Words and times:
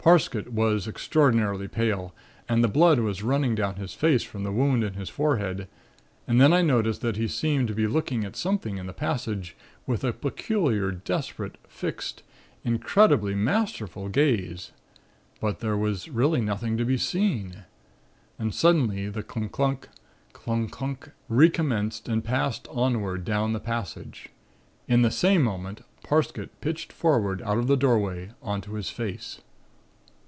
Parsket 0.00 0.48
was 0.50 0.88
extraordinarily 0.88 1.68
pale 1.68 2.14
and 2.48 2.64
the 2.64 2.68
blood 2.68 2.98
was 3.00 3.22
running 3.22 3.54
down 3.54 3.76
his 3.76 3.92
face 3.92 4.22
from 4.22 4.42
the 4.42 4.52
wound 4.52 4.82
in 4.82 4.94
his 4.94 5.10
forehead; 5.10 5.68
and 6.26 6.40
then 6.40 6.50
I 6.50 6.62
noticed 6.62 7.02
that 7.02 7.16
he 7.18 7.28
seemed 7.28 7.68
to 7.68 7.74
be 7.74 7.86
looking 7.86 8.24
at 8.24 8.34
something 8.34 8.78
in 8.78 8.86
the 8.86 8.94
passage 8.94 9.54
with 9.86 10.04
a 10.04 10.14
peculiar, 10.14 10.90
desperate, 10.92 11.58
fixed, 11.68 12.22
incredibly 12.64 13.34
masterful 13.34 14.08
gaze. 14.08 14.72
But 15.42 15.60
there 15.60 15.76
was 15.76 16.08
really 16.08 16.40
nothing 16.40 16.78
to 16.78 16.86
be 16.86 16.96
seen. 16.96 17.64
And 18.38 18.54
suddenly 18.54 19.10
the 19.10 19.22
clungk, 19.22 19.52
clunk 19.52 19.90
clungk, 20.32 20.70
clunk 20.70 21.10
recommenced 21.28 22.08
and 22.08 22.24
passed 22.24 22.66
onward 22.70 23.26
down 23.26 23.52
the 23.52 23.60
passage. 23.60 24.30
In 24.86 25.02
the 25.02 25.10
same 25.10 25.42
moment 25.42 25.82
Parsket 26.02 26.58
pitched 26.62 26.94
forward 26.94 27.42
out 27.42 27.58
of 27.58 27.66
the 27.66 27.76
doorway 27.76 28.30
on 28.40 28.62
to 28.62 28.72
his 28.76 28.88
face. 28.88 29.42